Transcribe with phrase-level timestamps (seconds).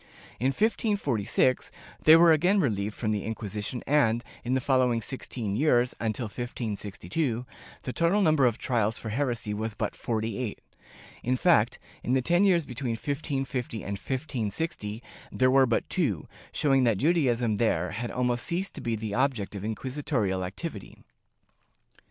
[0.39, 1.69] In 1546
[2.01, 7.45] they were again relieved from the Inquisition and, in the following sixteen years, until 1562,
[7.83, 10.59] the total number of trials for heresy was but forty eight—
[11.23, 16.83] in fact, in the ten years between 1550 and 1560, there were but two, showing
[16.83, 20.97] that Judaism there had almost ceased to be the object of inquisitorial activity.